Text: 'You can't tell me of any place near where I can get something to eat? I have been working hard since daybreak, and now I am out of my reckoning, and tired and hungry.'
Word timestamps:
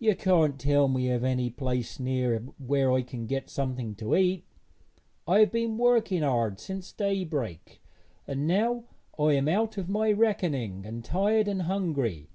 'You 0.00 0.16
can't 0.16 0.58
tell 0.58 0.88
me 0.88 1.10
of 1.12 1.22
any 1.22 1.48
place 1.48 2.00
near 2.00 2.40
where 2.58 2.90
I 2.90 3.02
can 3.02 3.28
get 3.28 3.48
something 3.48 3.94
to 3.94 4.16
eat? 4.16 4.44
I 5.28 5.38
have 5.38 5.52
been 5.52 5.78
working 5.78 6.22
hard 6.22 6.58
since 6.58 6.90
daybreak, 6.90 7.80
and 8.26 8.48
now 8.48 8.86
I 9.16 9.34
am 9.34 9.46
out 9.46 9.78
of 9.78 9.88
my 9.88 10.10
reckoning, 10.10 10.84
and 10.84 11.04
tired 11.04 11.46
and 11.46 11.62
hungry.' 11.62 12.30